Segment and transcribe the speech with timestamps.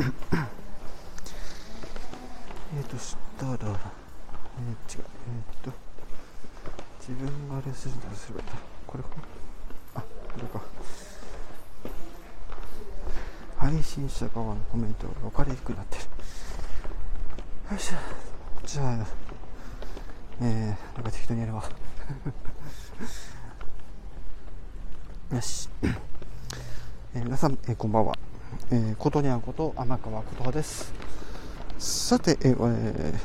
[2.76, 3.70] えっとしたら、えー、違うえ
[4.98, 5.00] っ、
[5.62, 5.72] と
[7.00, 8.56] 自分があれするんだすればいいんだ。
[8.86, 9.08] これか
[9.96, 10.06] あこ
[10.40, 10.62] れか。
[13.58, 16.04] 配信者側のコメントが分かりにくくなってる。
[17.72, 17.96] よいしょ。
[18.66, 19.06] じゃあ
[20.40, 21.62] えー、なんか適当にやるわ。
[25.34, 28.16] よし、えー、皆さん、えー、こんばんは、
[28.70, 30.92] えー、ことにゃんこと天川琴葉です。
[31.78, 33.18] さて、えーえー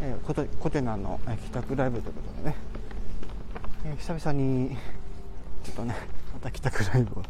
[0.00, 2.56] えー、ことことにゃんの、えー、帰宅ライブということでね、
[3.84, 4.76] えー、久々に
[5.64, 5.94] ちょっとね
[6.34, 7.22] また帰宅ライブを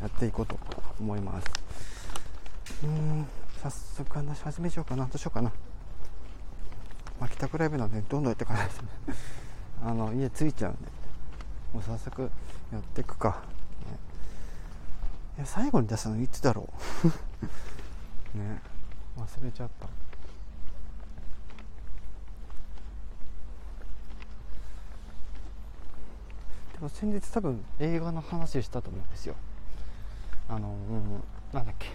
[0.00, 0.58] やっていこうと
[1.00, 1.46] 思います。
[2.84, 3.26] うん
[3.62, 5.04] 早速話し始めちゃおうかな。
[5.04, 5.52] どうしようかな。
[7.20, 8.88] まあ、帰宅ライブなんでどんどんやっていかないとね。
[9.84, 11.00] あの家着いちゃうんで。
[11.72, 12.30] もう早速
[12.72, 13.42] やっていくか、
[15.40, 16.68] や最後に出すのいつだろ
[17.04, 17.06] う？
[18.38, 18.60] ね。
[19.18, 19.86] 忘れちゃった。
[26.74, 29.34] でも先日多分映画の話したと思うんですよ。
[30.48, 31.88] あの、うん、なんだっけ。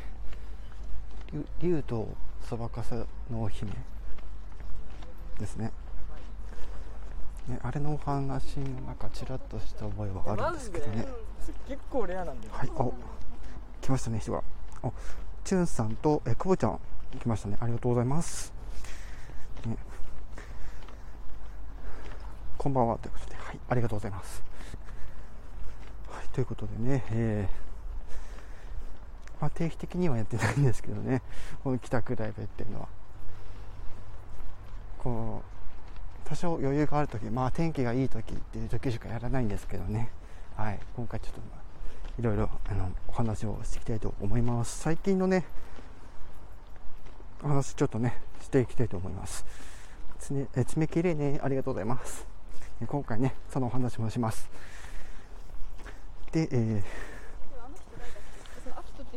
[1.59, 2.08] 竜と
[2.42, 2.94] そばかす
[3.32, 3.72] のお姫。
[5.40, 5.72] ですね。
[7.48, 11.06] ねあれのお話の中ちらっとした覚えはあるんですけどね。
[11.68, 12.94] 結構レアなんではいお
[13.86, 14.41] 来ましたね人が。
[14.81, 14.91] お
[15.44, 16.80] チュンさんとえ久保ちゃん
[17.19, 17.58] 来ましたね。
[17.61, 18.52] ありがとうございます、
[19.64, 19.78] ね、
[22.58, 23.36] こんばんはということで。
[23.36, 24.41] はいありがとうございます。
[26.09, 31.22] はいということでねえー、まあ、定期的にはやってないんですけどね。
[31.63, 32.88] この帰宅ライブっていうのは。
[34.97, 35.44] こ
[36.25, 40.09] う多少余裕がある時まあ天気がいい時っていう時しかやらないんですけどね。
[40.56, 41.65] はい今回ちょっと
[42.20, 44.80] いろいろあのお話をしていきたいと思います。
[44.80, 45.46] 最近のね
[47.44, 49.46] お話ちょっとねしていきたいと思います。
[50.20, 51.40] つねえ爪きれね。
[51.44, 52.26] ありがとうございます。
[52.88, 54.50] 今回ねそのお話もします。
[56.31, 56.84] で、え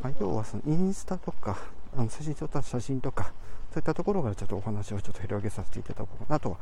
[0.03, 1.59] ー、あ要はそのインスタとか
[1.97, 3.33] あの写真撮った写真とか
[3.73, 6.57] そういったところからちょっとお話をちょっと広げさせていただこうかなと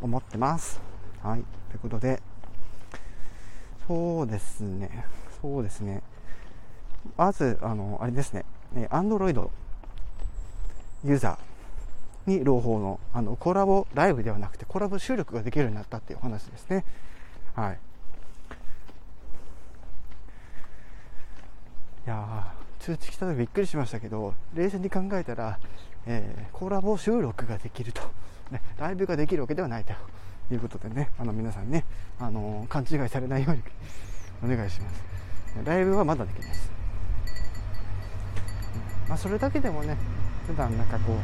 [0.00, 0.80] 思ってます。
[1.22, 1.44] はい。
[1.70, 2.20] ということで、
[3.86, 5.06] そうですね、
[5.42, 6.02] そうですね。
[7.16, 8.44] まず、あの、あれですね、
[8.90, 9.50] Android
[11.04, 16.84] ユーザーに朗報のあのコラボライブではなくてコラボ収録ができるようになったっていうお話ですね。
[17.56, 17.78] はい。
[22.06, 25.58] いや通知来た時びっくりしましたけど、冷静に考えたら、
[26.06, 28.02] えー、コラボ収録ができると、
[28.50, 29.92] ね、ライブができるわけではないと
[30.52, 31.84] いうことでね、あの皆さんね、
[32.20, 33.62] あのー、勘違いされないように
[34.44, 35.02] お願いします。
[35.64, 36.70] ライブはまだできないです。
[39.08, 39.96] まあ、それだけでもね、
[40.46, 41.16] 普段なんかこう、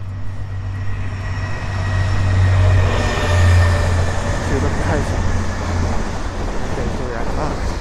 [4.48, 5.06] 収録配信、
[6.76, 7.78] 勉強やれば、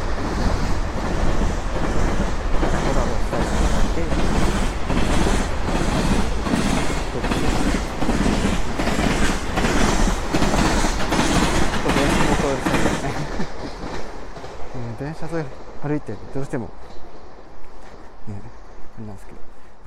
[15.27, 16.65] 車沿い歩いてどうしても。
[18.27, 18.41] ね
[18.97, 19.33] あれなんですけ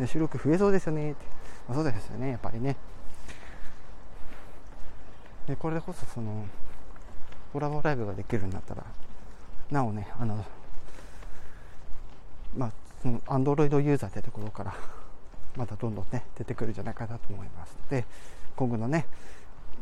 [0.03, 1.13] ど、収録増えそうですよね。
[1.13, 1.25] って、
[1.69, 2.31] まあ、そうですよね。
[2.31, 2.77] やっぱりね。
[5.47, 6.47] でこれでこそその
[7.53, 8.85] コラボライブができるようになったら
[9.71, 10.45] なおねあの
[12.57, 12.73] まあ
[13.03, 14.75] そのアンドロイドユーザーってところから
[15.57, 17.77] またどんどんね出てくるんじゃないかなと思います。
[17.91, 18.05] で
[18.55, 19.07] 今後のね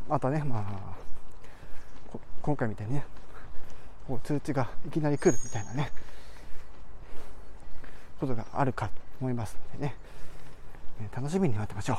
[0.07, 3.03] またねまあ今回みたいにね
[4.07, 5.91] こう通知がいきなり来るみたいなね
[8.19, 8.91] ことがあるかと
[9.21, 9.95] 思いますのでね、
[11.01, 11.97] え楽しみに待ってましょ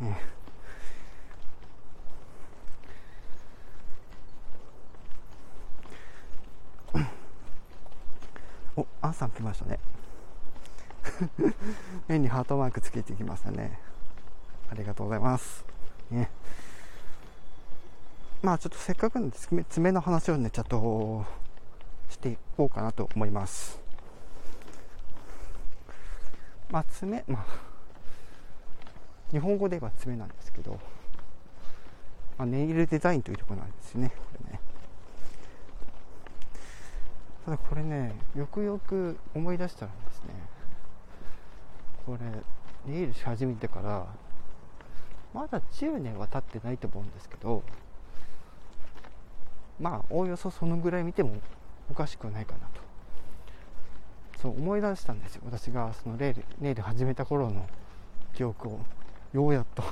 [0.00, 0.04] う。
[0.04, 0.18] ね
[8.76, 9.78] お、アンさん来ましたね。
[12.08, 13.78] 面にハートマークつけてきましたね。
[14.70, 15.64] ありがとうございます。
[16.10, 16.30] ね。
[18.42, 19.30] まあちょっとせっかくの
[19.68, 21.24] 爪の話をね、ちょっと
[22.08, 23.80] していこうかなと思います。
[26.70, 27.44] まあ爪、まあ、
[29.32, 30.78] 日本語で言えば爪なんですけど、
[32.38, 34.60] まあ、ネイルデザインというところなんですね、これね。
[37.44, 40.34] ただこれね、よくよく思い出したらですね、
[42.06, 42.16] こ
[42.86, 44.06] れ、ネイルし始めてから、
[45.34, 47.62] まだ10年は経ってないと思うんですけど、
[49.80, 51.32] まあおおよそそのぐらい見ても
[51.90, 52.89] おかしくないかなと
[54.40, 55.42] そう思い出したんですよ。
[55.44, 57.66] 私がそのレールネイル始めた頃の
[58.34, 58.80] 記憶を。
[59.32, 59.82] ようやっと。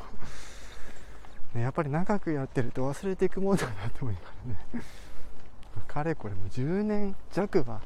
[1.54, 4.84] ね、やっぱり長くやってると忘れていくもんだなと思いながらね。
[5.86, 7.80] かれこれも10年弱は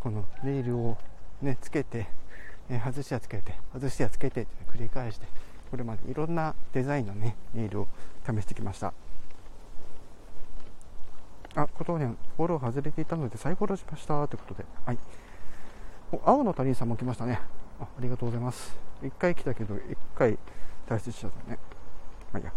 [0.00, 0.96] このネイルを
[1.42, 2.06] ねつけて、
[2.68, 5.26] ね、外しやつけて外しやつけてって繰り返して
[5.70, 7.88] これまでいろんなデザインのねネイルを
[8.24, 8.92] 試してきました。
[11.54, 12.04] あ、ことに
[12.36, 14.98] フォロー外れていたので再フォローしましたということで、はい。
[16.24, 17.40] 青の谷さんも来ましたね
[17.80, 17.84] あ。
[17.84, 18.76] ありがとうございます。
[19.02, 20.38] 1回来たけど、1回
[20.88, 21.58] 退出しちゃったね。
[22.32, 22.52] まあいいや。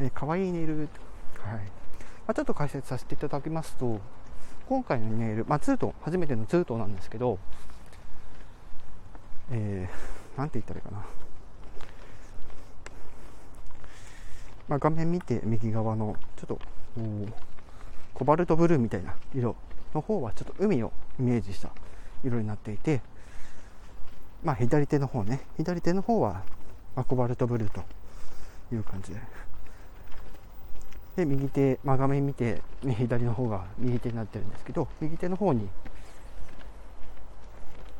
[0.00, 0.88] えー、かわいいネイル、はい。
[0.88, 1.60] ま
[2.28, 4.00] あ、ちょっと解説させていただきますと、
[4.68, 7.38] 今回のネイル、まあ、ツートン、初めてのツートンなんですけど、
[9.50, 11.04] えー、なんて言ったらいいかな。
[14.68, 16.58] まあ、画面見て右側のちょっと
[18.14, 19.56] コバルトブルーみたいな色
[19.94, 21.70] の方はちょっと海をイメージした
[22.24, 23.00] 色になっていて、
[24.42, 25.40] まあ、左手の方ね。
[25.56, 26.42] 左手の方は、
[26.96, 27.82] まコバルトブルーと
[28.72, 29.20] いう感じで。
[31.16, 35.68] で右手、まあ、画面見て、ね、左の方が右手になってるんですけど右手の方に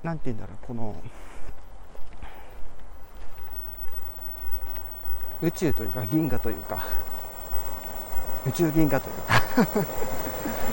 [0.03, 0.97] 何て言うんだろうこの
[5.43, 6.85] 宇宙というか銀河というか
[8.47, 9.35] 宇宙銀河というか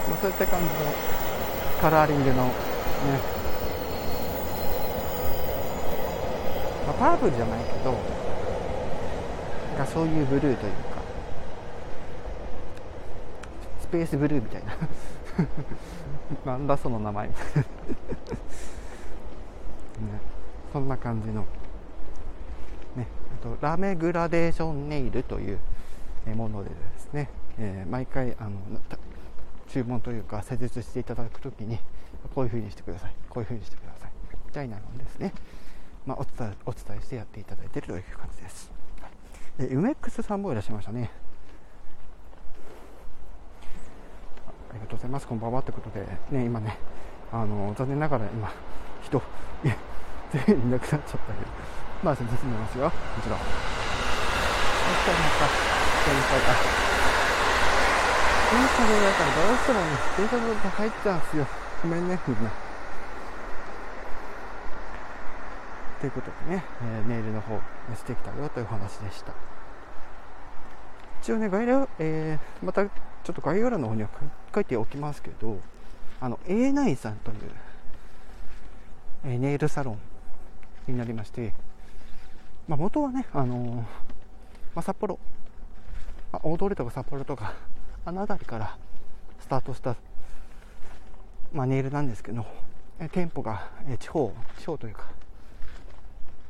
[0.09, 0.71] まあそういった感じの
[1.81, 2.51] カラーリングの、
[6.87, 7.95] まあ、パープルじゃないけど
[9.77, 11.01] がそういうブルーというか
[13.81, 14.77] スペースブルーみたいな。
[16.45, 17.61] なんだその名前みたいな。
[17.61, 17.67] ね、
[20.71, 21.41] そんな感じの。
[22.95, 23.07] ね。
[23.41, 25.59] あとラメグラデーションネイルという
[26.35, 27.29] ものでですね。
[27.59, 28.51] えー、毎回あの
[29.67, 31.79] 注文というか施術していただくときに
[32.33, 33.13] こういうふうにしてください。
[33.29, 34.11] こういうふうにしてください。
[34.45, 35.33] みたいなのですね、
[36.05, 38.71] まあ、お伝えお伝えしてやっていただいているという感じです、
[39.59, 41.11] えー、ウメックスさんもいらっしゃいましたね。
[44.71, 45.27] ありがとうございます。
[45.27, 46.77] こんばんはということでね今ね
[47.31, 48.51] あの残念ながら今
[49.01, 49.21] 人
[50.31, 51.21] 全員いなくなっちゃったけど。
[52.03, 52.89] まあ進めますよ。
[52.89, 53.51] こちらそし
[55.05, 55.45] たらまた
[56.01, 56.47] 先輩が
[58.49, 59.85] 電車でだからどうしてもね、
[60.17, 61.45] 電車で入っちゃうんですよ。
[61.81, 62.51] ごめんね、みんな。
[65.99, 67.59] ということでね、えー、ネイルの方
[67.95, 69.33] してきたよという話でした。
[71.21, 74.09] 一応ね、概要、えー、またちょっと概要欄の方には
[74.53, 75.59] 書いておきますけど、
[76.19, 77.37] あの、A9 さんという、
[79.25, 81.53] えー、ネイルサロンになりまして、
[82.67, 83.83] まあ、元はね、あのー、ま
[84.75, 85.17] あ、札幌、
[86.31, 87.53] まあ、大通りとか札幌とか、
[88.05, 88.77] あの辺りから
[89.39, 89.95] スタートした、
[91.53, 92.45] まあ、ネイルなんですけど、
[92.99, 95.09] え店舗が、え地方地方というか、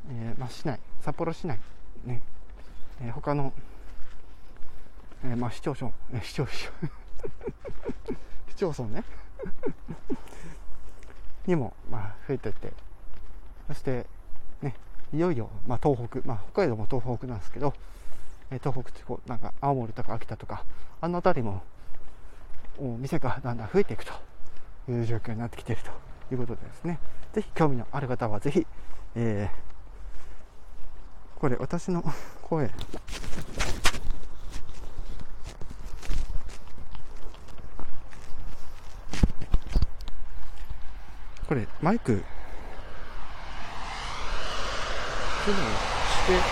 [0.09, 1.57] えー、まあ、市内札幌市内
[2.05, 2.21] ね、
[3.01, 3.53] えー、他の、
[5.25, 6.47] えー、まあ、市町村、え市町
[8.49, 9.03] 市町村ね。
[11.47, 12.71] にも、まあ、増えてて
[13.67, 14.05] そして
[14.61, 14.75] ね
[15.11, 17.73] いよいよ、まあ、東北、まあ、北海道も東北なんですけど
[18.51, 20.65] え東北地方、なんか青森とか秋田とか、
[20.99, 21.63] あの辺りも
[22.77, 24.13] お店がだんだん増えていくと。
[24.91, 25.91] いう状況になってきていると
[26.33, 26.99] いうことでですね、
[27.33, 28.65] ぜひ興味のある方はぜひ、
[29.15, 32.03] えー、これ私の
[32.41, 32.69] 声、
[41.47, 42.23] これマイク、
[45.45, 46.45] そういうのして、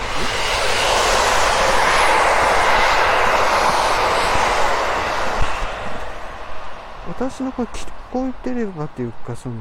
[7.10, 9.56] 私の声聞こえてればっていうか、その、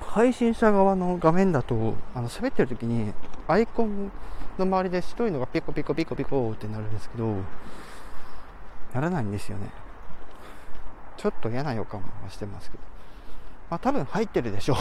[0.00, 3.12] 配信者側の画面だと、あの、喋ってる時に、
[3.46, 4.10] アイコン
[4.58, 7.34] の周りで白いのがピコピコピコピコってなるんですけど、
[8.94, 9.68] ならないんですよね。
[11.18, 12.82] ちょっと嫌な予感はしてますけど。
[13.68, 14.76] まあ多分入ってるでしょう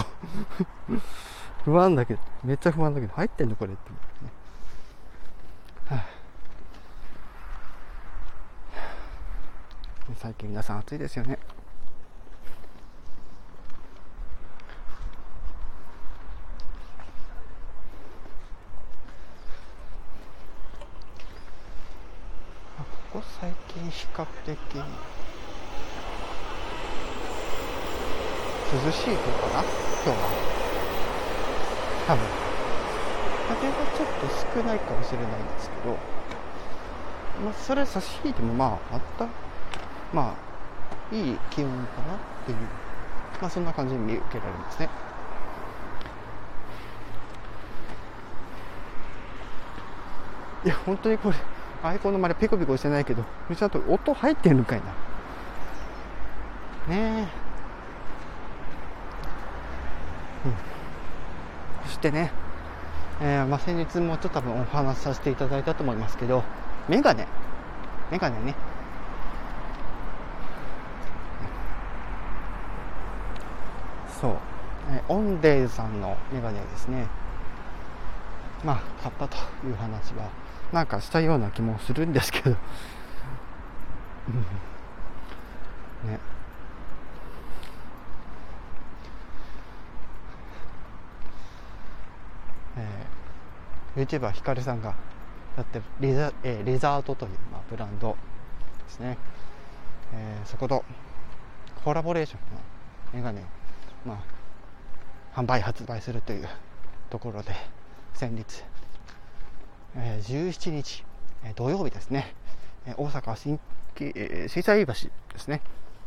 [1.69, 4.01] 不安だけど、めっちゃ不安だけど、入ってんのこれって思っ
[5.89, 6.00] てね。
[6.00, 6.16] はあ
[10.15, 11.37] 最近皆さん暑いですよね。
[23.11, 24.83] ここ最近比較的涼
[28.91, 29.63] しい方かな？
[29.63, 30.29] 今日は。
[32.07, 32.25] 多分。
[33.49, 34.27] 風がちょっと
[34.59, 35.95] 少ないかもしれないんですけど。
[37.43, 39.27] まあそれ差し引いてもまああった
[40.13, 40.35] ま
[41.11, 42.57] あいい気温かなっていう、
[43.41, 44.89] まあ、そんな感じに見受けられますね。
[50.65, 51.35] いや、本当にこれ、
[51.83, 53.23] アイコンの周りペコペコしてないけど、
[53.55, 54.81] ちゃんと音入ってるのかい
[56.89, 56.95] な。
[56.95, 57.47] ねえ。
[61.85, 62.31] そしてね、
[63.21, 66.43] えー、まあ、先日もちょっと多分お話しさせていただいたと思いますけど、
[66.89, 67.27] メガネ。
[68.11, 68.55] メガネね。
[74.19, 74.38] そう。
[74.89, 77.07] え、オンデーズさんのメガネですね。
[78.63, 80.29] まあ、買ったという話は、
[80.71, 82.50] なんかしたような気もするんですけど。
[82.51, 82.57] ね。
[92.79, 94.93] えー、YouTuber ひかるさんが
[95.57, 98.15] やってるリザ,、えー、リザートという、まあ、ブランド
[98.86, 99.17] ですね、
[100.13, 100.86] えー、そこと
[101.83, 102.62] コラボレーションの
[103.13, 103.43] メガネを、
[104.07, 104.23] ま
[105.35, 106.47] あ、販売発売するという
[107.09, 107.51] ところで
[108.13, 108.63] 先日、
[109.97, 111.03] えー、17日、
[111.43, 112.33] えー、土曜日ですね、
[112.85, 113.59] えー、大阪新
[113.99, 114.99] 規えー、水彩橋で
[115.37, 115.61] すね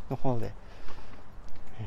[0.08, 0.52] の方で、
[1.80, 1.82] え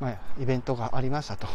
[0.00, 1.48] ーまあ、イベントがありましたと。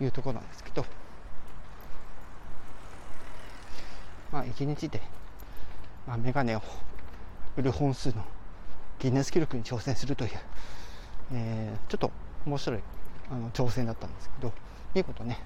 [0.00, 0.86] いうところなんですけど、
[4.30, 5.02] まあ、1日で、
[6.08, 6.62] まあ、メガネを
[7.58, 8.24] 売る本数の
[8.98, 10.30] ギネス記録に挑戦するという、
[11.34, 12.10] えー、ちょっと
[12.46, 12.80] 面白い
[13.30, 14.52] あの挑戦だったんですけど、
[14.94, 15.38] 見事ね、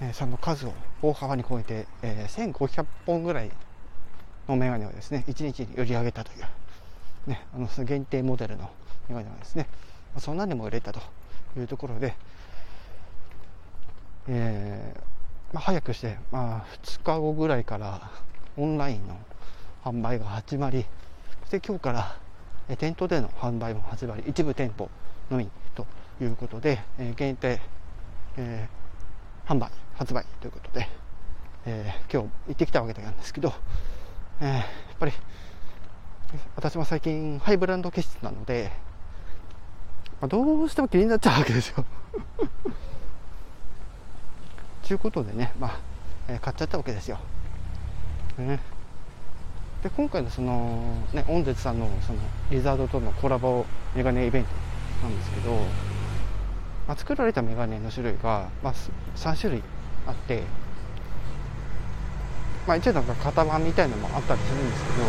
[0.00, 3.50] えー、その数を大幅に超えて、えー、1500本ぐらい
[4.46, 8.70] のメガネをですね、1日に売り上げたという、ね、あの限定モデルの
[9.08, 9.66] メガネはですね、
[10.18, 11.00] そんなにも売れたと
[11.56, 12.14] いうところで、
[14.28, 18.12] えー、まあ、早くして、まあ、2日後ぐらいから
[18.56, 19.18] オンラインの
[19.84, 20.84] 販売が始まり
[21.42, 22.16] そして今日から
[22.76, 24.90] 店頭での販売も始まり一部店舗
[25.30, 25.86] のみと
[26.20, 27.60] いうことで、え、限定、
[28.36, 30.88] えー、販売発売ということで、
[31.66, 33.52] えー、今日行ってきたわけなんですけど、
[34.40, 34.64] えやっ
[34.98, 35.12] ぱり
[36.56, 38.70] 私も最近ハイブランド気質なので、
[40.20, 41.84] まあ、どうしても気になっちゃうわけですよ
[44.86, 45.78] ということでね、まあ、
[46.28, 47.18] え、買っちゃったわけですよ。
[48.42, 48.60] ね、
[49.82, 52.18] で今回のその、ね、オンゼツさんのその
[52.50, 54.50] リザードとのコラボメガネイベント
[55.02, 55.52] なんですけど、
[56.88, 58.74] まあ、作られたメガネの種類が、まあ、
[59.16, 59.62] 3種類
[60.06, 60.42] あって、
[62.66, 65.04] まあ、一応なんか型番みたいなのもあったりするんですけど、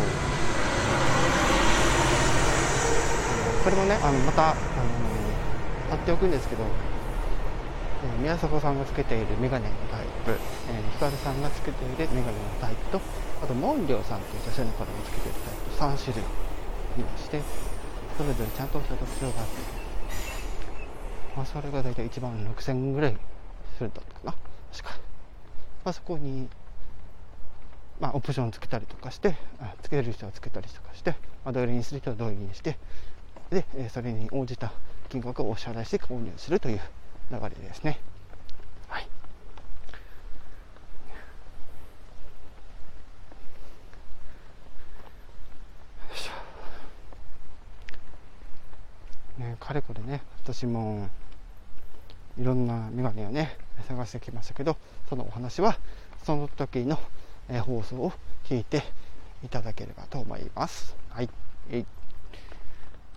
[3.64, 4.56] これもねあのまた、あの
[5.90, 6.64] 貼っておくんですけど
[8.20, 13.00] 宮迫さんがつけているメガネのタイプ、えー、ヒカルさんがつけているメガネのタイプと
[13.42, 15.38] あとモンリョウさんという女性の方がつけている
[15.78, 17.40] タイプ3種類いまして
[18.16, 19.52] それぞれちゃんとした特徴があって、
[21.36, 23.16] まあ、それが大体1万6000円ぐらい
[23.76, 24.34] するんだったかな
[24.72, 24.98] 確か、
[25.84, 26.48] まあ、そこに
[28.00, 29.36] まあ、オプションつけたりとかして
[29.82, 31.12] つける人はつけたりとかして、
[31.44, 32.76] まあ、どれにする人はどれにして
[33.50, 34.72] でそれに応じた
[35.08, 36.80] 金額をお支払いして購入するという
[37.30, 38.00] 流れですね。
[49.56, 51.08] かれこれね、私も
[52.38, 53.56] いろんなメガネをね、
[53.86, 54.76] 探してきましたけど、
[55.08, 55.78] そのお話は
[56.24, 56.98] その時の、
[57.48, 58.12] え放送を
[58.44, 58.82] 聞いて
[59.44, 60.96] いただければと思います。
[61.10, 61.28] はい。
[61.70, 61.84] え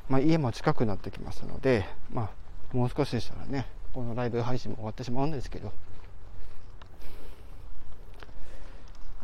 [0.10, 2.30] まあ、家も近くなってきましたので、ま
[2.74, 5.72] あ、もう少しでしたらね、このライブ配信も終わってしまうんですけど、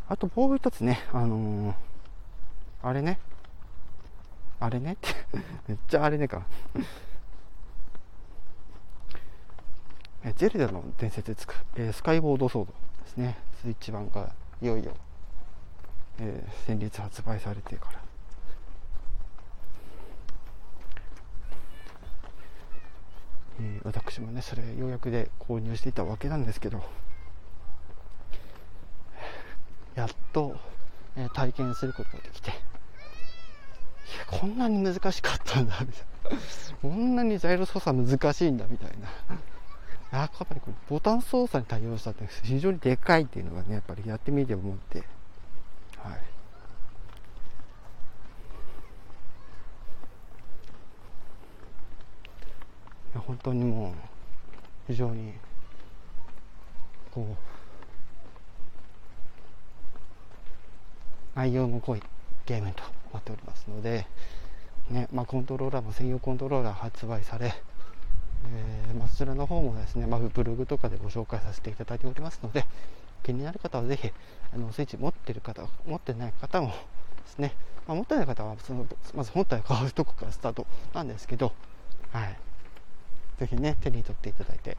[0.10, 1.74] あともう一つね、あのー、
[2.82, 3.20] あれね、
[4.64, 4.94] あれね？
[4.94, 5.14] っ て
[5.68, 6.46] めっちゃあれねか。
[10.26, 12.72] えゼルダの伝説つく、えー、スカイボードソード
[13.04, 14.96] ですね、スイッチ版がいよいよ、
[16.20, 18.00] えー、先日発売されてから。
[23.60, 26.82] えー、私もねそれようやくで購入していたわけなんですけど
[29.94, 30.56] やっと、
[31.16, 32.52] えー、体験することができて
[34.32, 36.40] やこんなに難しかったんだみたいな。
[36.82, 39.10] こんなにジャイロ操作難しいんだみたいな。
[40.20, 45.04] やっぱりこれボタン操作に対応したって非常にでかいっていうのがねやっぱりやってみて思って。
[45.98, 46.20] はい。
[53.20, 53.94] 本当にもう
[54.88, 55.34] 非常に
[57.12, 57.54] こう
[61.36, 62.04] 内容の濃い
[62.46, 62.84] ゲームと
[63.14, 64.08] 思っておりますので、
[64.90, 67.54] ねまあ、コントローラーも専用コントローラー発売され、
[68.48, 72.66] えー、まあ、そちらの方もですね、まあ、ブログとかでご紹介させていただいておりますので
[73.24, 74.12] 気になる方はぜひ
[74.54, 76.74] あのスイッチ持ってる方持ってない方もで
[77.28, 77.54] すね、
[77.88, 81.54] まあ、持ってない方はそのまず本体を買うとこからスタートなんですけど、
[82.12, 82.38] はい、
[83.40, 84.78] ぜひね手に取っていただいて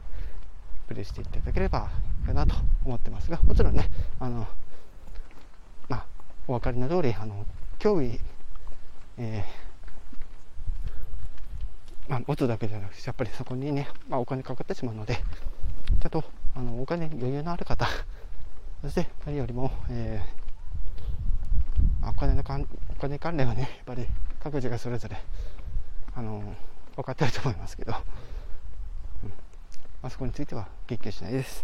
[0.87, 1.89] プレイしていただければ
[2.21, 3.89] いいかなと思ってますがもちろんね
[4.19, 4.45] あの
[5.89, 6.05] まあ
[6.47, 7.45] お分かりの通りあの
[7.85, 8.19] 興味、
[9.19, 16.23] えー、まあ、持つだけじゃなくてやっぱりそこにね、まあ、お金かかってしまうのでちょっと
[16.55, 17.87] あのお金余裕のある方
[18.81, 24.07] そして何よりも、えー、お金のかんお金関連はねやっぱり
[24.39, 25.21] 各自がそれぞれ
[26.15, 26.55] あの
[26.95, 27.93] 分かってると思いますけど、
[29.23, 29.35] うんま
[30.07, 31.63] あ、そこについては言及しないです。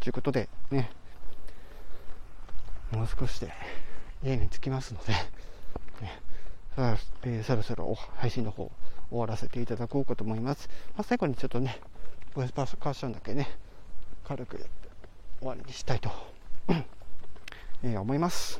[0.00, 0.90] ということでね
[2.90, 3.52] もう少しで
[4.24, 5.14] 家に着きますので、
[6.74, 8.70] さあえー、そろそろ配信の方
[9.10, 10.70] 終わらせていただこうかと思います。
[10.96, 11.78] まあ、最後にちょっとね、
[12.34, 13.46] ボイスパーカッションだけね、
[14.24, 14.56] 軽く
[15.38, 16.10] 終わりにしたいと
[17.84, 18.58] え思います。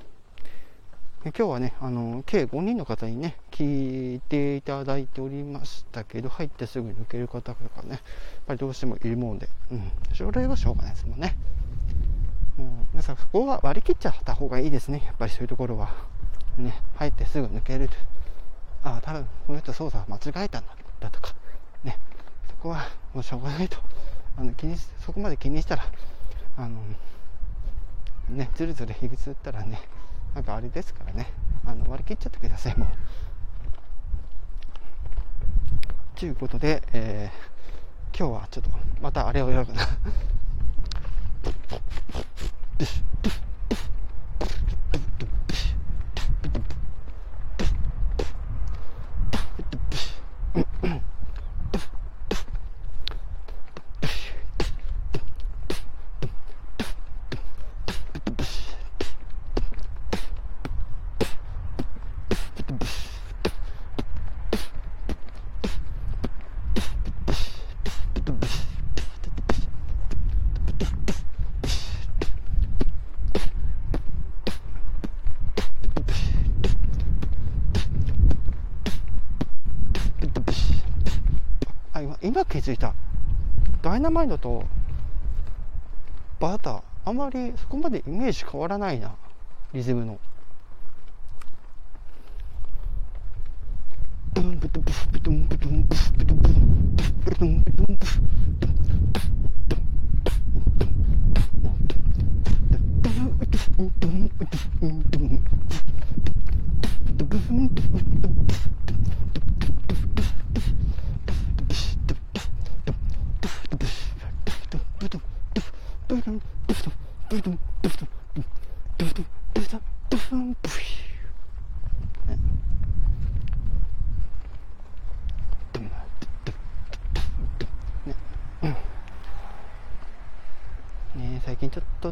[1.24, 8.00] 今日はね、あの計5人の方にね、聞いていただいておりましたけど、入ってすぐ抜ける方とかね、やっ
[8.46, 11.34] ぱりどうしてもいるもんで、うん、それはしょうがないですもんね。
[12.58, 16.11] うん、皆さんそこは割り切っちゃった方がいいですね、やっぱりそういうところは。
[16.58, 17.94] ね、入ってすぐ抜けると。
[18.84, 20.64] ああ、多分この人操作間違えたん
[21.00, 21.34] だとか、
[21.84, 21.98] ね、
[22.48, 23.78] そこはもうしょうがないと。
[24.36, 25.84] あの気にそこまで気にしたら、
[26.56, 26.80] あの、
[28.30, 29.80] ね、ずるずるひぐつったらね、
[30.34, 31.32] なんかあれですからね、
[31.64, 32.88] あの割り切っちゃってください、もう。
[36.18, 39.82] ということで、えー、今日はちょっとまたあれをやろうかな。
[82.62, 82.94] づいた。
[83.82, 84.64] ダイナマイトと
[86.40, 86.82] バター。
[87.04, 89.12] あまりそこまでイメージ変わらないな。
[89.72, 90.18] リズムの。
[94.34, 96.36] ブンブブブブブンブブンブブブン
[96.94, 97.71] ブブンブブン。
[97.71, 97.71] 最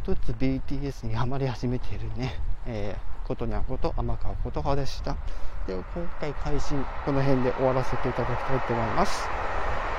[0.01, 2.35] 近ちょっとずつ BTS にはまり始めているね、
[2.67, 5.17] えー、ことにゃこと天川琴葉でした。
[5.67, 9.29] では、今回配信、この辺で終わらせていただきたいと思います。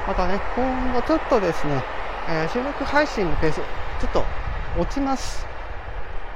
[0.07, 1.83] またね、今後ちょっとですね、
[2.27, 4.23] えー、収録配信のペース、ちょっと
[4.79, 5.45] 落ちます。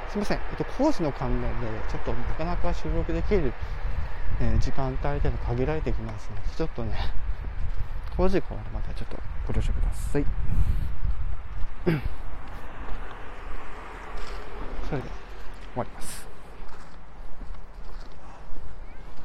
[0.10, 3.54] すいません、えっと、工事の関連で、ちょっとなかなか収録できる、
[4.40, 6.96] え、時間帯というの限られてきますので、ちょっとね、
[8.16, 10.26] 工事変わるまでちょっとご了承ください。
[14.90, 15.16] それでは
[15.74, 16.35] 終わります。